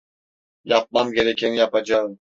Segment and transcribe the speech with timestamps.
[0.63, 2.19] Yapmam gerekeni yapacağım.